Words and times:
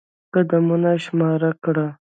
قدمانه 0.33 0.93
شماره 1.05 1.49
کړه. 1.63 1.87